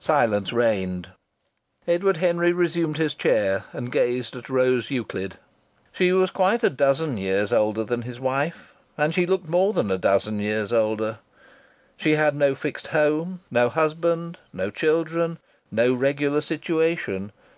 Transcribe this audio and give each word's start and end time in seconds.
Silence 0.00 0.52
reigned. 0.52 1.08
Edward 1.88 2.18
Henry 2.18 2.52
resumed 2.52 2.98
his 2.98 3.14
chair, 3.14 3.64
and 3.72 3.90
gazed 3.90 4.36
at 4.36 4.50
Rose 4.50 4.90
Euclid. 4.90 5.38
She 5.90 6.12
was 6.12 6.30
quite 6.30 6.62
a 6.62 6.68
dozen 6.68 7.16
years 7.16 7.50
older 7.50 7.82
than 7.82 8.02
his 8.02 8.20
wife, 8.20 8.74
and 8.98 9.14
she 9.14 9.24
looked 9.24 9.48
more 9.48 9.72
than 9.72 9.90
a 9.90 9.96
dozen 9.96 10.38
years 10.38 10.70
older. 10.70 11.18
She 11.96 12.12
had 12.16 12.36
no 12.36 12.54
fixed 12.54 12.88
home, 12.88 13.40
no 13.50 13.70
husband, 13.70 14.38
no 14.52 14.68
children, 14.68 15.38
no 15.70 15.94
regular 15.94 16.42
situation. 16.42 17.32